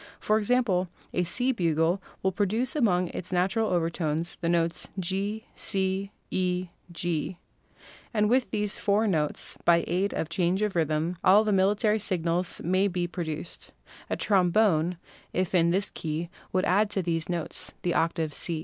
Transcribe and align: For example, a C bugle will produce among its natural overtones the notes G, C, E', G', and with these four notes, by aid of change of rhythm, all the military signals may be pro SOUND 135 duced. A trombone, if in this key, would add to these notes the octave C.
For 0.19 0.39
example, 0.39 0.89
a 1.13 1.21
C 1.21 1.51
bugle 1.51 2.01
will 2.23 2.31
produce 2.31 2.75
among 2.75 3.09
its 3.09 3.31
natural 3.31 3.69
overtones 3.69 4.35
the 4.41 4.49
notes 4.49 4.89
G, 4.99 5.45
C, 5.53 6.09
E', 6.31 6.69
G', 6.91 7.37
and 8.11 8.27
with 8.27 8.49
these 8.49 8.79
four 8.79 9.05
notes, 9.05 9.59
by 9.63 9.83
aid 9.85 10.11
of 10.15 10.27
change 10.27 10.63
of 10.63 10.75
rhythm, 10.75 11.17
all 11.23 11.43
the 11.43 11.51
military 11.51 11.99
signals 11.99 12.59
may 12.63 12.87
be 12.87 13.05
pro 13.05 13.23
SOUND 13.23 13.35
135 13.35 13.37
duced. 13.37 13.73
A 14.09 14.15
trombone, 14.15 14.97
if 15.33 15.53
in 15.53 15.69
this 15.69 15.91
key, 15.93 16.31
would 16.51 16.65
add 16.65 16.89
to 16.89 17.03
these 17.03 17.29
notes 17.29 17.73
the 17.83 17.93
octave 17.93 18.33
C. 18.33 18.59